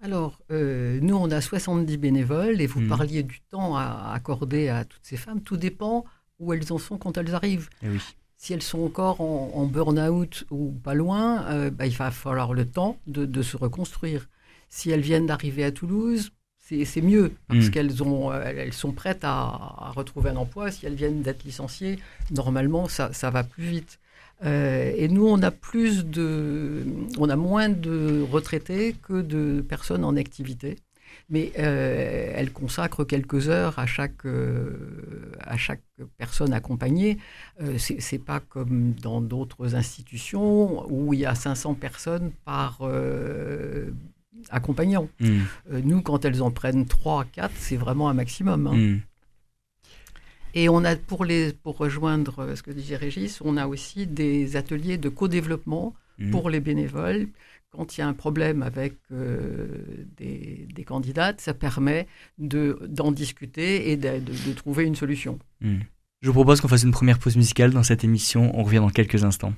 [0.00, 2.88] Alors, euh, nous, on a 70 bénévoles et vous Mhm.
[2.88, 5.40] parliez du temps à accorder à toutes ces femmes.
[5.42, 6.04] Tout dépend
[6.38, 7.70] où elles en sont quand elles arrivent.
[7.82, 8.00] Eh oui.
[8.44, 12.52] Si elles sont encore en, en burn-out ou pas loin, euh, bah, il va falloir
[12.52, 14.28] le temps de, de se reconstruire.
[14.68, 16.30] Si elles viennent d'arriver à Toulouse,
[16.60, 17.70] c'est mieux parce Mm.
[17.70, 19.36] qu'elles euh, elles sont prêtes à,
[19.86, 20.70] à retrouver un emploi.
[20.70, 21.98] Si elles viennent d'être licenciées,
[22.30, 23.98] normalement, ça, ça va plus vite.
[24.44, 26.84] Euh, et nous, on a plus de,
[27.18, 30.76] on a moins de retraités que de personnes en activité.
[31.30, 35.82] Mais euh, elle consacre quelques heures à chaque, euh, à chaque
[36.18, 37.18] personne accompagnée.
[37.60, 42.78] Euh, c'est c'est pas comme dans d'autres institutions où il y a 500 personnes par
[42.82, 43.90] euh,
[44.50, 45.08] accompagnant.
[45.20, 45.40] Mm.
[45.72, 48.66] Euh, nous, quand elles en prennent 3, 4, c'est vraiment un maximum.
[48.66, 48.74] hein.
[48.76, 49.00] Mm.
[50.56, 54.56] Et on a, pour, les, pour rejoindre ce que disait Régis, on a aussi des
[54.56, 56.30] ateliers de co-développement Mm.
[56.30, 57.26] pour les bénévoles.
[57.76, 59.66] Quand il y a un problème avec euh,
[60.16, 62.06] des, candidates, ça permet
[62.38, 64.20] de- d'en discuter et de,
[64.54, 65.38] trouver une solution.
[65.60, 65.78] Mm.
[66.22, 68.58] Je vous propose qu'on fasse une première pause musicale dans cette émission.
[68.58, 69.52] On revient dans quelques instants.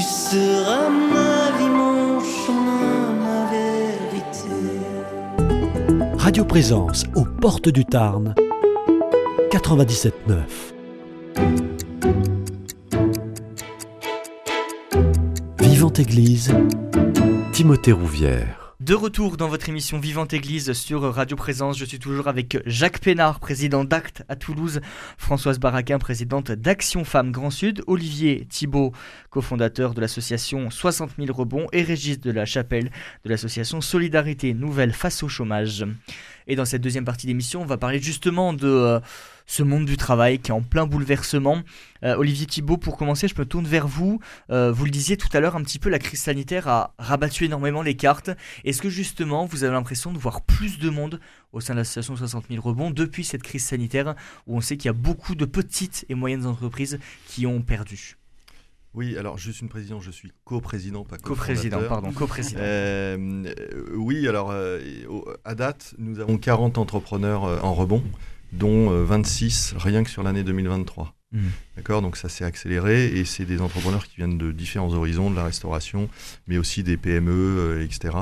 [0.00, 4.48] Tu seras ma vie, mon chemin, ma vérité.
[6.16, 8.34] Radio Présence aux portes du Tarn
[9.50, 10.38] 97.9
[15.58, 16.54] Vivante Église
[17.52, 22.26] Timothée Rouvière De retour dans votre émission Vivante Église sur Radio Présence, je suis toujours
[22.26, 24.80] avec Jacques Pénard, président d'Acte à Toulouse,
[25.16, 28.92] Françoise Baraquin, présidente d'Action Femmes Grand Sud, Olivier Thibault,
[29.30, 32.90] cofondateur de l'association 60 000 rebonds et Régis de la Chapelle
[33.24, 35.86] de l'association Solidarité Nouvelle face au chômage.
[36.48, 38.98] Et dans cette deuxième partie d'émission, on va parler justement de euh,
[39.50, 41.62] ce monde du travail qui est en plein bouleversement.
[42.04, 44.20] Euh, Olivier Thibault, pour commencer, je me tourne vers vous.
[44.50, 47.46] Euh, vous le disiez tout à l'heure, un petit peu, la crise sanitaire a rabattu
[47.46, 48.30] énormément les cartes.
[48.64, 51.18] Est-ce que justement, vous avez l'impression de voir plus de monde
[51.52, 54.14] au sein de l'association 60 000 rebonds depuis cette crise sanitaire,
[54.46, 58.18] où on sait qu'il y a beaucoup de petites et moyennes entreprises qui ont perdu?
[58.94, 61.88] Oui, alors suis une président, je suis co-président, pas Co-président, co-fondateur.
[61.88, 62.60] pardon, co-président.
[62.62, 63.52] Euh,
[63.94, 64.80] oui, alors euh,
[65.44, 68.02] à date, nous avons 40 entrepreneurs en rebond,
[68.52, 71.14] dont euh, 26 rien que sur l'année 2023.
[71.32, 71.42] Mhm.
[71.76, 72.02] D'accord?
[72.02, 75.44] Donc ça s'est accéléré et c'est des entrepreneurs qui viennent de différents horizons, de la
[75.44, 76.08] restauration,
[76.48, 78.16] mais aussi des PME, euh, etc.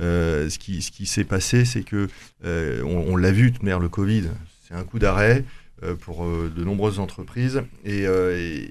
[0.00, 2.08] Euh, ce qui, ce qui s'est passé, c'est que
[2.44, 4.24] euh, on, on l'a vu, de le Covid,
[4.66, 5.44] c'est un coup d'arrêt
[5.84, 8.66] euh, pour euh, de nombreuses entreprises et, euh,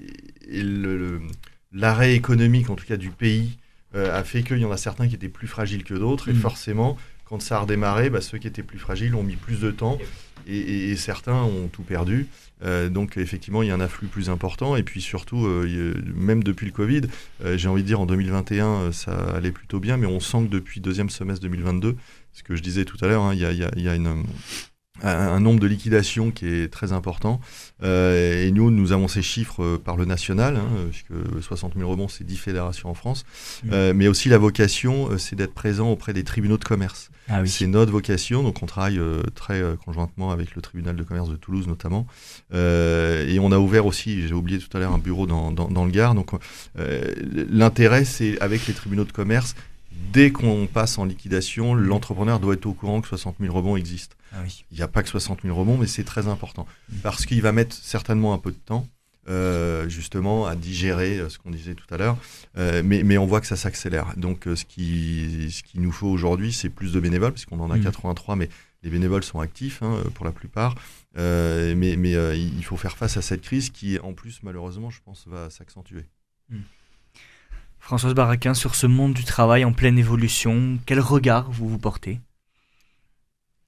[1.72, 3.58] l'arrêt économique, en tout cas du pays,
[3.94, 6.32] euh, a fait qu'il y en a certains qui étaient plus fragiles que d'autres et
[6.34, 6.40] Mhm.
[6.40, 9.70] forcément, quand ça a redémarré, bah, ceux qui étaient plus fragiles ont mis plus de
[9.70, 9.98] temps
[10.48, 12.26] et, certains ont tout perdu.
[12.64, 14.76] Euh, donc effectivement, il y a un afflux plus important.
[14.76, 17.02] Et puis surtout, euh, même depuis le Covid,
[17.44, 20.44] euh, j'ai envie de dire en 2021, euh, ça allait plutôt bien, mais on sent
[20.44, 21.96] que depuis deuxième semestre 2022,
[22.32, 24.24] ce que je disais tout à l'heure, hein, il y a une,
[25.02, 27.40] un, nombre de liquidations qui est très important.
[27.82, 31.88] Euh, et nous, nous avons ces chiffres euh, par le national, hein, puisque 60 000
[31.88, 33.24] rebonds, c'est 10 fédérations en France.
[33.64, 33.70] Mhm.
[33.72, 37.10] Euh, mais aussi la vocation, c'est d'être présent auprès des tribunaux de commerce.
[37.28, 41.28] Ah C'est notre vocation, donc on travaille euh, très conjointement avec le tribunal de commerce
[41.28, 42.06] de Toulouse notamment.
[42.52, 45.84] Et on a ouvert aussi, j'ai oublié tout à l'heure, un bureau dans, dans, dans
[45.84, 46.14] le Gard.
[46.14, 46.30] Donc
[46.74, 49.54] l'intérêt, c'est avec les tribunaux de commerce,
[50.12, 54.16] dès qu'on passe en liquidation, l'entrepreneur doit être au courant que 60 000 rebonds existent.
[54.32, 54.64] Ah oui.
[54.70, 56.66] Il n'y a pas que 60 000 rebonds, mais c'est très important.
[57.02, 58.86] Parce qu'il va mettre certainement un peu de temps,
[59.28, 62.16] euh, justement, à digérer euh, ce qu'on disait tout à l'heure.
[62.56, 64.14] Euh, mais, mais on voit que ça s'accélère.
[64.16, 67.76] Donc, ce qu'il ce qu'il nous faut aujourd'hui, c'est plus de bénévoles, puisqu'on en a
[67.78, 67.84] Mm.
[67.84, 68.48] 83, mais
[68.82, 70.74] les bénévoles sont actifs hein, pour la plupart.
[71.16, 75.00] Euh, mais mais il faut faire face à cette crise qui, en plus, malheureusement, je
[75.04, 76.04] pense, va s'accentuer.
[77.80, 82.20] Françoise Baraquin, sur ce monde du travail en pleine évolution, quel regard vous vous portez?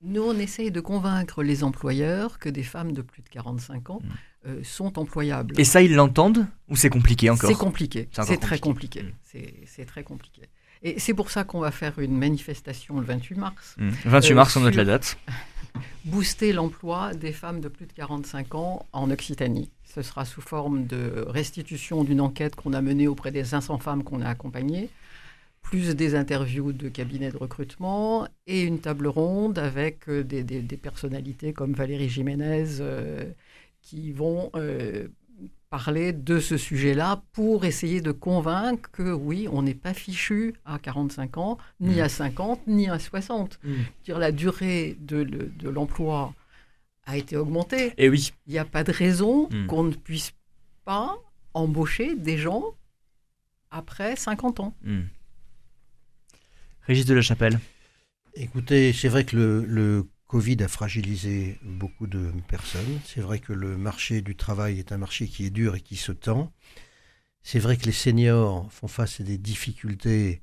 [0.03, 4.01] Nous, on essaye de convaincre les employeurs que des femmes de plus de 45 ans
[4.03, 4.09] Mm.
[4.49, 5.59] euh, sont employables.
[5.61, 7.51] Et ça, ils l'entendent Ou c'est compliqué encore?
[7.51, 8.09] C'est compliqué.
[8.13, 9.05] C'est très compliqué.
[9.23, 10.43] C'est- C'est très compliqué.
[10.83, 13.77] Et c'est pour ça qu'on va faire une manifestation le 28 mars.
[13.79, 13.89] Mm.
[14.07, 15.19] 28 Euh, mars, on note la date.
[16.05, 19.71] Booster l'emploi des femmes de plus de 45 ans en Occitanie.
[19.85, 24.03] Ce sera sous forme de restitution d'une enquête qu'on a menée auprès des 500 femmes
[24.03, 24.89] qu'on a accompagnées,
[25.63, 30.63] plus des interviews de cabinets de recrutement et une table ronde avec euh, des, des-
[30.63, 33.25] des personnalités comme Valérie Jiménez euh,
[33.83, 35.09] qui vont euh,
[35.75, 40.81] parler de ce sujet-là pour essayer de convaincre que oui, on n'est pas fichu à
[40.81, 42.01] 45 ans, ni Mhm.
[42.01, 43.61] à 50, ni à 60.
[44.05, 46.35] Dire, la durée de, le- de l'emploi
[47.07, 47.95] a été augmentée.
[47.99, 49.67] Et oui, Il n'y a pas de raison Mhm.
[49.69, 50.33] qu'on ne puisse
[50.85, 51.17] pas
[51.55, 52.65] embaucher des gens
[53.71, 54.75] après 50 ans.
[54.83, 55.03] Mm.
[56.83, 57.61] Régis de la Chapelle.
[58.35, 63.01] Écoutez, c'est vrai que le, le Covid a fragilisé beaucoup de personnes.
[63.05, 65.97] C'est vrai que le marché du travail est un marché qui est dur et qui
[65.97, 66.53] se tend.
[67.43, 70.41] C'est vrai que les seniors font face à des difficultés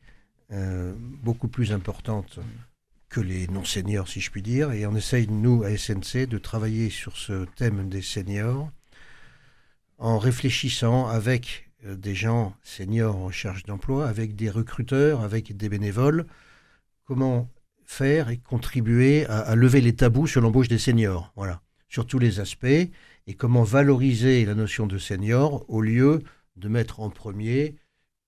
[0.52, 2.40] euh, beaucoup plus importantes
[3.08, 4.74] que les non-seniors, si je puis dire.
[4.74, 8.70] Et on essaye, nous, à SNC, de travailler sur ce thème des seniors
[10.00, 15.70] en réfléchissant avec euh, des gens seniors en recherche d'emploi, avec des recruteurs, avec des
[15.70, 16.28] bénévoles,
[17.06, 17.50] comment
[17.88, 22.20] faire et contribuer à, à lever les tabous sur l'embauche des seniors, voilà, sur tous
[22.20, 22.66] les aspects,
[23.30, 26.22] et comment valoriser la notion de senior au lieu
[26.58, 27.76] de mettre en premier,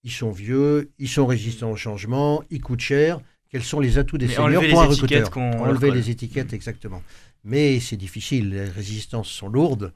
[0.04, 3.20] ils sont vieux, ils sont résistants au changement, ils coûtent cher,
[3.52, 7.02] Quels sont les atouts des Mais seniors pour un recruteur Enlever les étiquettes, exactement.
[7.44, 9.92] Mais c'est difficile, les résistances sont lourdes.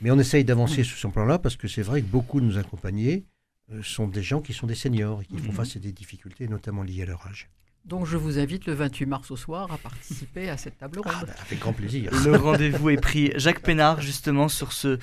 [0.00, 0.84] Mais on essaye d'avancer Mm.
[0.84, 3.24] sur ce plan-là parce que c'est vrai que beaucoup de nos accompagnés
[3.72, 5.56] euh, sont des gens qui sont des seniors et qui font Mhm.
[5.56, 7.48] face à des difficultés, notamment liées à leur âge.
[7.84, 11.14] Donc je vous invite le 28 mars au soir à participer à cette table ronde.
[11.14, 12.10] Ah, bah, avec grand plaisir.
[12.24, 13.32] Le rendez-vous est pris.
[13.36, 14.98] Jacques Pénard, justement, sur ce,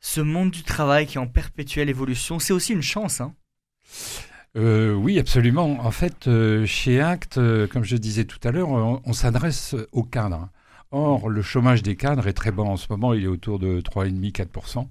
[0.00, 2.38] ce monde du travail qui est en perpétuelle évolution.
[2.40, 3.20] C'est aussi une chance.
[3.20, 3.34] Hein.
[4.56, 5.78] Euh, oui, absolument.
[5.84, 9.76] En fait, euh, chez Act, euh, comme je disais tout à l'heure, on, on s'adresse
[9.92, 10.48] aux cadres.
[10.92, 13.80] Or, le chômage des cadres est très bas en ce moment, il est autour de
[13.80, 14.88] 3,5-4%.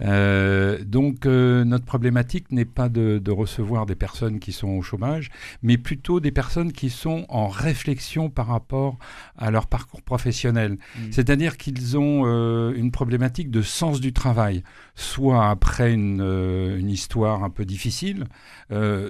[0.00, 4.82] Euh, donc, euh, notre problématique n'est pas de, de recevoir des personnes qui sont au
[4.82, 8.96] chômage, mais plutôt des personnes qui sont en réflexion par rapport
[9.36, 10.78] à leur parcours professionnel.
[10.96, 11.00] Mm.
[11.10, 14.62] C'est-à-dire qu'ils ont euh, une problématique de sens du travail,
[14.94, 18.26] soit après une, une histoire un peu difficile,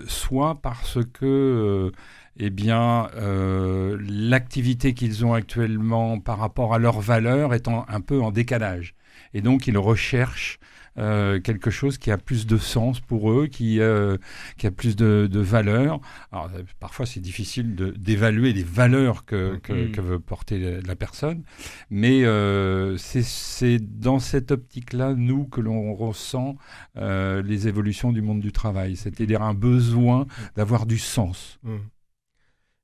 [0.07, 1.93] soit parce que
[2.39, 8.01] eh bien, euh, l'activité qu'ils ont actuellement par rapport à leurs valeurs est en- un
[8.01, 8.95] peu en décalage.
[9.35, 10.59] Et donc, ils recherchent
[10.97, 14.17] euh, quelque chose qui a plus de sens pour eux, qui, euh,
[14.57, 16.01] qui a plus de, de valeur.
[16.31, 21.43] Alors, parfois, c'est difficile d'évaluer les valeurs que, que, que veut porter la, personne,
[21.91, 26.55] mais euh, c'est- dans cette optique-là, nous, que l'on ressent
[26.95, 31.59] les évolutions du monde du travail, c'est-à-dire un besoin d'avoir du sens.
[31.65, 31.71] Mm.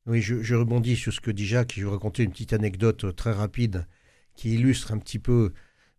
[0.07, 1.75] Oui, je, rebondis sur ce que dit Jacques.
[1.77, 3.87] Je vais raconter une petite anecdote euh, très rapide
[4.35, 5.53] qui illustre un petit peu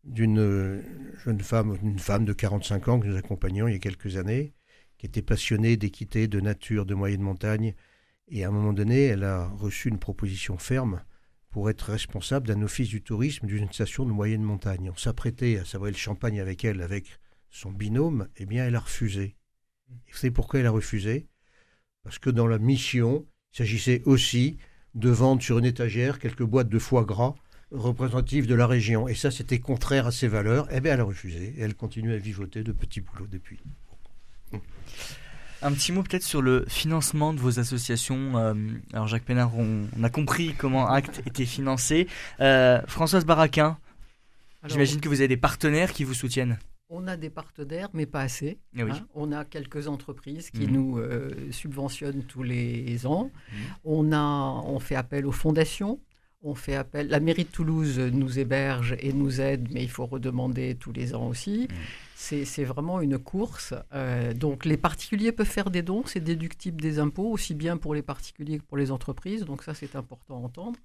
[0.03, 0.81] d'une euh,
[1.23, 4.53] jeune femme, une femme de 45 ans que nous accompagnions il y a quelques années,
[4.97, 7.75] qui était passionnée d'équité, de nature, de moyenne montagne.
[8.27, 11.03] Et à un moment donné, elle a reçu une proposition ferme
[11.51, 14.89] pour être responsable d'un office du tourisme d'une station de moyenne montagne.
[14.89, 18.29] On s'apprêtait à savourer le champagne avec elle, avec son binôme.
[18.37, 19.35] Eh bien, elle a refusé.
[19.89, 21.27] Vous savez pourquoi elle a refusé?
[22.03, 24.57] Parce que dans la mission, il s'agissait aussi
[24.95, 27.35] de vendre sur une étagère quelques boîtes de foie gras
[27.71, 29.07] représentatives de la région.
[29.07, 30.67] Et ça, c'était contraire à ses valeurs.
[30.71, 31.53] Eh bien, elle a refusé.
[31.57, 33.59] Et elle continue à vivoter de petits boulots depuis.
[35.61, 38.37] Un petit mot peut-être sur le financement de vos associations.
[38.37, 38.53] Euh,
[38.93, 42.07] alors Jacques Pénard, on, on a compris comment Act était financé.
[42.39, 43.77] Euh, Françoise Baraquin,
[44.65, 46.57] j'imagine que vous avez des partenaires qui vous soutiennent.
[46.93, 48.59] On a des partenaires, mais pas assez.
[48.75, 48.91] Eh oui.
[48.93, 49.07] hein.
[49.15, 50.71] On a quelques entreprises qui Mhm.
[50.73, 53.31] nous euh, subventionnent tous les ans.
[53.51, 53.57] Mhm.
[53.85, 55.99] On, a, on fait appel aux fondations.
[56.43, 57.07] On fait appel.
[57.07, 61.13] La mairie de Toulouse nous héberge et nous aide, mais il faut redemander tous les
[61.15, 61.67] ans aussi.
[61.69, 61.75] Mhm.
[62.15, 63.73] C'est c'est vraiment une course.
[63.93, 67.95] Euh, donc les particuliers peuvent faire des dons, c'est déductible des impôts, aussi bien pour
[67.95, 69.45] les particuliers que pour les entreprises.
[69.45, 70.77] Donc ça, c'est important à entendre.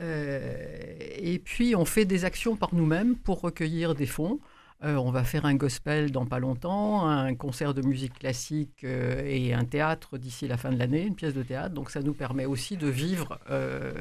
[0.00, 4.40] Euh, et puis, on fait des actions par nous-mêmes pour recueillir des fonds.
[4.84, 9.22] Euh, on va faire un gospel dans pas longtemps, un concert de musique classique euh,
[9.26, 11.74] et un théâtre d'ici la fin de l'année, une pièce de théâtre.
[11.74, 13.92] Donc ça nous permet aussi de vivre euh,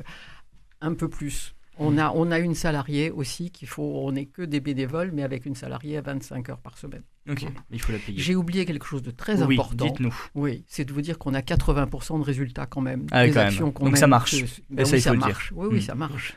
[0.82, 1.56] un peu plus.
[1.80, 5.22] On a, on a une salariée aussi qu'il faut, on n'est que des bénévoles, mais
[5.24, 7.04] avec une salariée à 25 heures par semaine.
[7.30, 8.20] Ok, il faut la payer.
[8.20, 9.86] J'ai oublié quelque chose de très oui, important.
[9.86, 10.16] dites-nous.
[10.34, 13.06] Oui, c'est de vous dire qu'on a 80% de résultats quand même.
[13.12, 13.48] Ah oui, des quand même.
[13.50, 14.36] actions qu'on Donc ça marche.
[14.72, 15.28] Ben ça, oui, il ça le dire.
[15.28, 15.52] marche.
[15.56, 15.82] Oui, oui, Mm.
[15.82, 16.36] ça marche.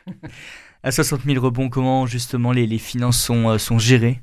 [0.83, 4.21] À 60 000 rebonds, comment justement les, les finances sont, sont gérées?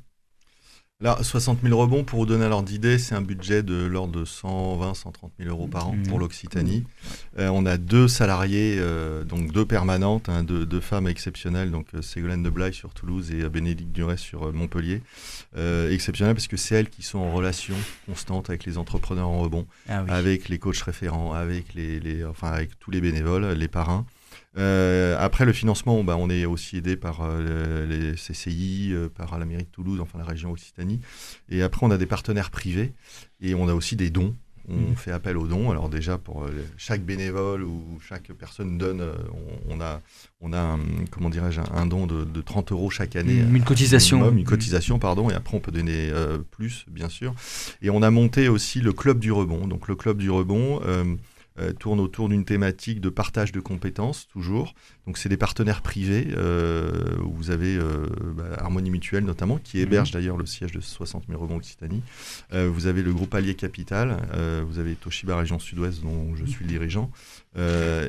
[1.01, 4.25] Là, 60 000 rebonds, pour vous donner l'ordre d'idée, c'est un budget de l'ordre de
[4.25, 6.07] 120 130 000 euros par an Mhm.
[6.07, 6.83] pour l'Occitanie.
[7.37, 11.85] Euh, on a deux salariés, euh, donc deux permanentes, hein, deux, deux femmes exceptionnelles, donc
[11.95, 15.01] euh, Ségolène de Blaye sur Toulouse et Bénédicte Duret sur Montpellier.
[15.55, 19.39] Euh, exceptionnelles parce que c'est elles qui sont en relation constante avec les entrepreneurs en
[19.39, 20.09] rebond, Ah oui.
[20.11, 24.05] avec les coachs référents, avec, les, les- enfin, avec tous les bénévoles, les parrains.
[24.57, 29.37] Euh, après le financement, bah, on est aussi aidé par euh, les CCI, euh, par
[29.37, 30.99] la mairie de Toulouse, enfin la région Occitanie.
[31.49, 32.93] Et après, on a des partenaires privés
[33.41, 34.35] et on a aussi des dons.
[34.71, 34.95] On Mhm.
[34.95, 35.71] fait appel aux dons.
[35.71, 36.45] Alors déjà, pour
[36.77, 39.01] chaque bénévole ou chaque personne donne,
[39.67, 39.99] on, on a,
[40.41, 40.79] on a un,
[41.09, 43.39] comment dirais-je, un don de, de 30 euros chaque année.
[43.51, 44.17] Une cotisation.
[44.17, 44.49] Minimum, une Mhm.
[44.49, 46.11] cotisation, pardon, et après on peut donner
[46.51, 47.33] plus, bien sûr.
[47.81, 49.65] Et on a monté aussi le club du rebond.
[49.67, 50.81] Donc le club du rebond
[51.59, 54.73] euh, tourne autour d'une thématique de partage de compétences, toujours.
[55.07, 59.79] Donc c'est des partenaires privés, euh, où vous avez euh, bah, Harmonie Mutuelle notamment, qui
[59.79, 62.01] héberge d'ailleurs le siège de 60 000 rebonds Occitanie.
[62.53, 64.17] Vous avez le groupe Allier Capital,
[64.67, 67.09] vous avez Toshiba Région Sud-Ouest dont je suis le dirigeant.
[67.57, 67.61] Et,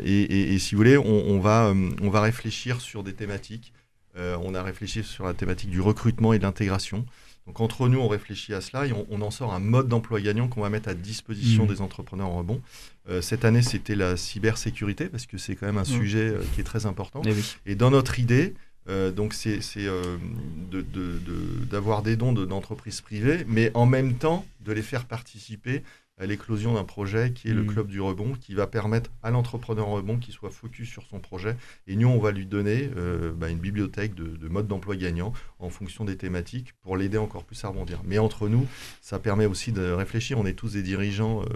[0.05, 1.73] et- et si vous voulez, on, on va,
[2.03, 3.73] on va réfléchir sur des thématiques.
[4.21, 7.05] Euh, on a réfléchi sur la thématique du recrutement et de l'intégration.
[7.47, 10.21] Donc entre nous, on réfléchit à cela et on, on en sort un mode d'emploi
[10.21, 11.69] gagnant qu'on va mettre à disposition Mhm.
[11.71, 12.61] des entrepreneurs en rebond.
[13.09, 15.87] Euh, cette année, c'était la cybersécurité parce que c'est quand même un Mhm.
[16.01, 17.23] sujet euh, qui est très important.
[17.25, 17.57] Eh oui.
[17.67, 18.55] Et dans notre idée,
[18.89, 23.87] euh, donc c'est c'est, de- de- de- d'avoir des dons de- d'entreprises privées, mais en
[23.87, 25.83] même temps de les faire participer
[26.21, 27.67] à l'éclosion d'un projet qui est le Mm.
[27.67, 31.19] club du rebond, qui va permettre à l'entrepreneur en rebond qu'il soit focus sur son
[31.19, 31.57] projet.
[31.89, 35.33] Et nous, on va lui donner euh, bah, une bibliothèque de, de modes d'emploi gagnants
[35.59, 38.01] en fonction des thématiques pour l'aider encore plus à rebondir.
[38.05, 38.67] Mais entre nous,
[39.01, 40.39] ça permet aussi de réfléchir.
[40.39, 41.43] On est tous des dirigeants.
[41.43, 41.47] euh,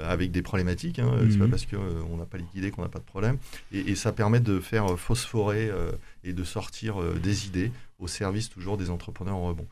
[0.00, 1.10] avec des problématiques, hein.
[1.22, 1.38] c'est Mhm.
[1.40, 3.36] pas parce qu'on n'a pas liquidé qu'on n'a pas de problème,
[3.72, 5.90] et, et ça permet de faire euh, phosphorer euh,
[6.22, 9.66] et de sortir euh, des idées au service toujours des entrepreneurs en rebond.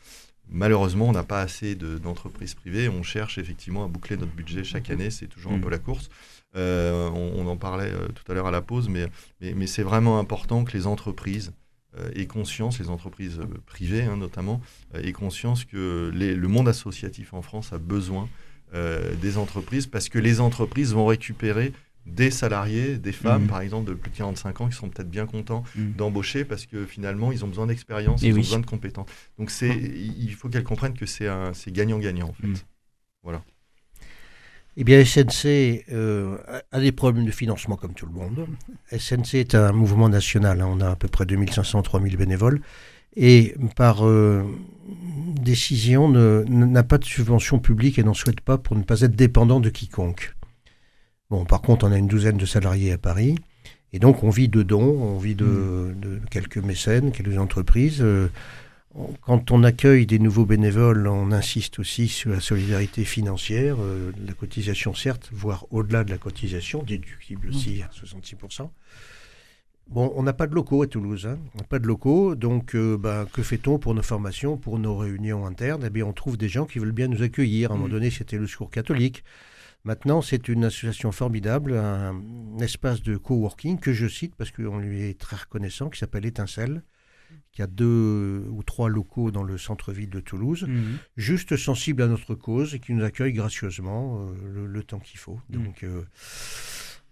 [0.49, 2.89] Malheureusement, on n'a pas assez de- d'entreprises privées.
[2.89, 5.11] On cherche effectivement à boucler notre budget chaque année.
[5.11, 5.63] C'est toujours un Mhm.
[5.63, 6.09] peu la course.
[6.57, 9.07] Euh, on, on en parlait euh, tout à l'heure à la pause, mais,
[9.41, 11.53] mais, mais c'est vraiment important que les entreprises
[11.99, 14.61] euh, aient conscience, les entreprises privées hein, notamment,
[14.95, 18.29] aient conscience que les- le monde associatif en France a besoin
[18.75, 21.73] euh, des entreprises parce que les entreprises vont récupérer
[22.07, 23.49] des salariés, des femmes Mhm.
[23.49, 25.93] par exemple de plus de 45 ans qui sont peut-être bien contents Mhm.
[25.95, 29.09] d'embaucher parce que finalement ils ont besoin d'expérience, ils ont besoin de compétences.
[29.39, 32.47] Donc c'est, il il faut qu'elles comprennent que c'est un, c'est gagnant-gagnant en fait.
[32.47, 32.55] Mm.
[34.79, 36.37] Eh bien, SNC euh,
[36.71, 38.47] a des problèmes de financement comme tout le monde.
[38.93, 40.61] SNC est un mouvement national.
[40.61, 40.67] hein.
[40.69, 42.61] On a à peu près 2500-3000 bénévoles.
[43.17, 44.43] Et par euh,
[45.41, 49.17] décision, ne- n'a pas de subvention publique et n'en souhaite pas pour ne pas être
[49.17, 50.35] dépendant de quiconque.
[51.31, 53.37] Bon, par contre, on a une douzaine de salariés à Paris.
[53.93, 57.99] Et donc, on vit de dons, on vit de, de quelques mécènes, quelques entreprises.
[58.01, 58.29] Euh,
[59.23, 64.33] quand on accueille des nouveaux bénévoles, on insiste aussi sur la solidarité financière, euh, la
[64.35, 68.71] cotisation certes, voire au-delà de la cotisation, déductible aussi à 66%.
[69.89, 71.39] Bon, on n'a pas de locaux à Toulouse, hein.
[71.55, 74.97] on n'a pas de locaux, donc euh, ben, que fait-on pour nos formations, pour nos
[74.97, 75.85] réunions internes?
[75.87, 77.71] Eh bien, on trouve des gens qui veulent bien nous accueillir.
[77.71, 77.93] À un moment Mhm.
[77.95, 79.23] donné, c'était le Secours catholique.
[79.87, 82.21] Maintenant, c'est une association formidable, un,
[82.61, 86.83] espace de coworking que je cite parce qu'on lui est très reconnaissant, qui s'appelle Étincelle,
[87.53, 90.99] qui a deux ou trois locaux dans le centre-ville de Toulouse, Mhm.
[91.17, 95.19] juste sensible à notre cause et qui nous accueille gracieusement euh, le, le temps qu'il
[95.21, 95.39] faut.
[95.51, 96.03] Donc, euh,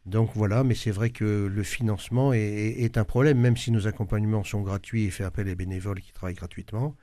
[0.07, 3.71] donc voilà, mais c'est vrai que le financement est, est- est un problème, même si
[3.71, 6.97] nos accompagnements sont gratuits et fait appel à des bénévoles qui travaillent gratuitement.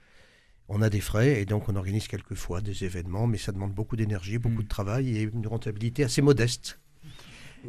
[0.74, 3.96] On a des frais et donc on organise quelquefois des événements, mais ça demande beaucoup
[3.98, 4.64] d'énergie, beaucoup Mm.
[4.64, 6.80] de travail et une rentabilité assez modeste.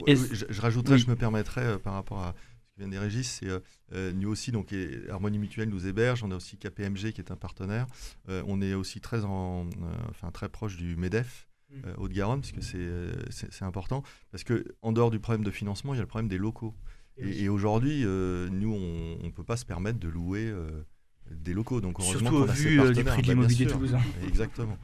[0.06, 1.00] Et- Oui, je, je rajouterais, oui.
[1.00, 3.58] je me permettrais euh, par rapport à ce qui vient des régis, c'est euh,
[3.92, 7.30] euh, nous aussi, donc et Harmonie Mutuelle nous héberge, on a aussi KPMG qui est
[7.32, 7.86] un partenaire,
[8.28, 9.70] Euh, on est aussi très, en, euh,
[10.10, 11.48] enfin, très proche du MEDEF.
[11.70, 11.74] Mm.
[11.98, 12.88] Haute-Garonne, parce que c'est,
[13.30, 16.06] c'est c'est important, parce que en dehors du problème de financement, il y a le
[16.06, 16.74] problème des locaux.
[17.18, 20.82] Et, et aujourd'hui, euh, nous, on ne peut pas se permettre de louer euh,
[21.30, 21.80] des locaux.
[21.80, 24.00] Donc, heureusement Surtout au vu euh, du prix de Bah, l'immobilier toulousain.
[24.26, 24.76] Exactement.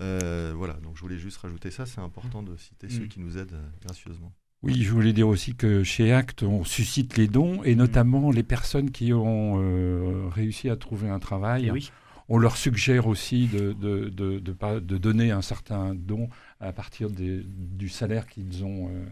[0.00, 3.08] Euh, voilà, donc je voulais juste rajouter ça, c'est important de citer ceux Mm.
[3.08, 4.32] qui nous aident euh, gracieusement.
[4.62, 8.42] Oui, je voulais dire aussi que chez Act, on suscite les dons et notamment les
[8.42, 11.70] personnes qui ont euh, réussi à trouver un travail.
[11.70, 11.90] Oui.
[12.28, 16.28] On leur suggère aussi de, de, de, de pas- de donner un certain don
[16.58, 19.04] à partir des- du salaire qu'ils ont euh,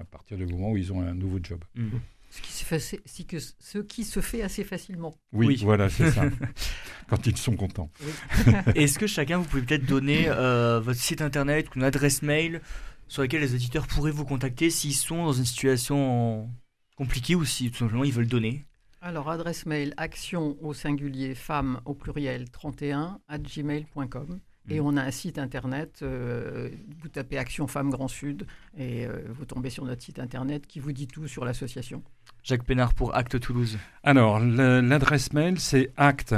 [0.00, 1.60] à partir du moment où ils ont un nouveau job.
[1.74, 2.00] Mhm.
[2.30, 5.16] Ce qui se fait, que, ce qui se fait assez facilement.
[5.32, 5.60] Oui, Oui.
[5.62, 6.24] voilà, c'est ça.
[7.08, 7.90] Quand ils sont contents.
[8.74, 12.60] Est-ce que chacun, vous pouvez peut-être donner euh, votre site internet, une adresse mail
[13.06, 16.50] sur laquelle les auditeurs pourraient vous contacter s'ils sont dans une situation
[16.96, 18.66] compliquée ou si tout simplement ils veulent donner?
[19.00, 24.40] Alors, adresse mail action au singulier femme au pluriel 31 at gmail.com.
[24.70, 24.86] Et Mhm.
[24.86, 26.68] on a un site internet, euh,
[27.00, 28.46] vous tapez Action Femmes Grand Sud
[28.76, 32.02] et euh, vous tombez sur notre site internet qui vous dit tout sur l'association.
[32.42, 33.78] Jacques Pénard pour Acte Toulouse.
[34.04, 36.34] Alors, l'adresse mail, c'est acte,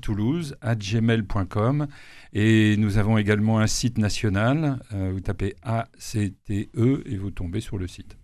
[0.00, 1.86] toulouse, gmail.com.
[2.32, 4.78] Et nous avons également un site national.
[4.92, 8.16] euh, vous tapez A-C-T-E et vous tombez sur le site.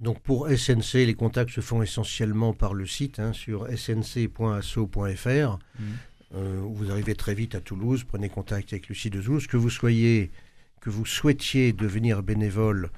[0.00, 5.58] Donc pour SNC, les contacts se font essentiellement par le site hein, sur snc.asso.fr.
[6.34, 9.46] Euh, vous arrivez très vite à Toulouse, prenez contact avec le site de Toulouse.
[9.46, 10.30] Que vous soyez,
[10.80, 12.90] que vous souhaitiez devenir bénévole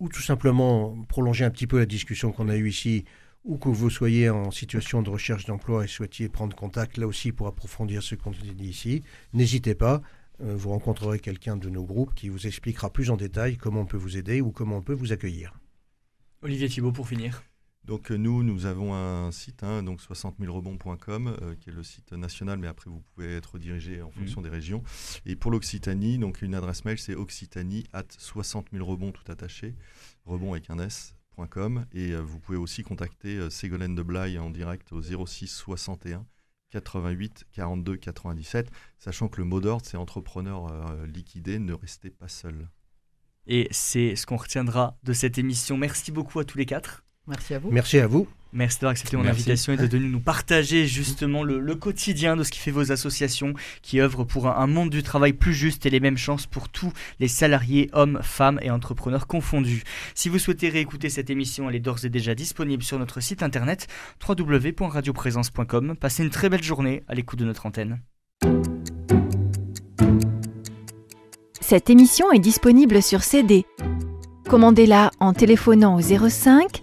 [0.00, 3.04] ou tout simplement prolonger un petit peu la discussion qu'on a eue ici,
[3.44, 7.30] ou que vous soyez en situation de recherche d'emploi et souhaitiez prendre contact là aussi
[7.32, 9.02] pour approfondir ce qu'on dit ici,
[9.32, 10.02] n'hésitez pas.
[10.42, 13.86] Euh, vous rencontrerez quelqu'un de nos groupes qui vous expliquera plus en détail comment on
[13.86, 15.60] peut vous aider ou comment on peut vous accueillir.
[16.42, 17.44] Olivier Thibault pour finir.
[17.84, 21.82] Donc euh, nous, nous avons un site, hein, donc 60 000rebonds.com, euh, qui est le
[21.82, 24.82] site national, mais après vous pouvez être dirigé en fonction des régions.
[25.26, 29.74] Et pour l'Occitanie, donc une adresse mail, c'est occitanie at 60 000 rebonds tout attaché,
[30.24, 31.84] rebond avec un s.com.
[31.92, 36.24] Et euh, vous pouvez aussi contacter euh, Ségolène de Blaye en direct au 06 61
[36.70, 42.68] 88 42 97, sachant que le mot d'ordre, c'est entrepreneur liquidé, ne restez pas seul.
[43.46, 45.76] Et c'est ce qu'on retiendra de cette émission.
[45.76, 47.03] Merci beaucoup à tous les quatre.
[47.26, 47.70] Merci à vous.
[47.70, 48.28] Merci à vous.
[48.52, 49.40] Merci d'avoir accepté mon Merci.
[49.40, 52.92] invitation et de venir nous partager justement le, le quotidien de ce qui fait vos
[52.92, 53.52] associations
[53.82, 56.68] qui œuvrent pour un, un monde du travail plus juste et les mêmes chances pour
[56.68, 59.82] tous les salariés, hommes, femmes et entrepreneurs confondus.
[60.14, 63.42] Si vous souhaitez réécouter cette émission, elle est d'ores et déjà disponible sur notre site
[63.42, 63.88] internet
[64.26, 65.96] www.radioprésence.com.
[65.96, 68.00] Passez une très belle journée à l'écoute de notre antenne.
[71.60, 73.64] Cette émission est disponible sur CD.
[74.48, 76.82] Commandez-la en téléphonant au 05